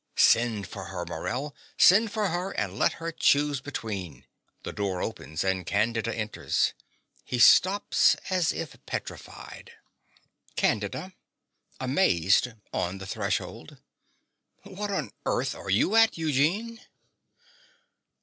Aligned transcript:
Send 0.17 0.65
for 0.67 0.85
her, 0.85 1.05
Morell: 1.05 1.55
send 1.77 2.11
for 2.11 2.29
her 2.29 2.53
and 2.53 2.79
let 2.79 2.93
her 2.93 3.11
choose 3.11 3.61
between 3.61 4.25
(The 4.63 4.73
door 4.73 4.99
opens 4.99 5.43
and 5.43 5.63
Candida 5.63 6.11
enters. 6.11 6.73
He 7.23 7.37
stops 7.37 8.15
as 8.31 8.51
if 8.51 8.83
petrified.) 8.87 9.73
CANDIDA 10.55 11.13
(amazed, 11.79 12.47
on 12.73 12.97
the 12.97 13.05
threshold). 13.05 13.77
What 14.63 14.89
on 14.89 15.11
earth 15.27 15.53
are 15.53 15.69
you 15.69 15.95
at, 15.95 16.17
Eugene? 16.17 16.81